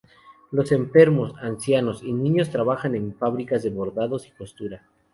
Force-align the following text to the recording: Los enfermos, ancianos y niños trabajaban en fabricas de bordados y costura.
Los 0.49 0.71
enfermos, 0.71 1.35
ancianos 1.43 2.01
y 2.01 2.11
niños 2.11 2.49
trabajaban 2.49 2.95
en 2.95 3.13
fabricas 3.13 3.61
de 3.61 3.69
bordados 3.69 4.25
y 4.25 4.31
costura. 4.31 4.83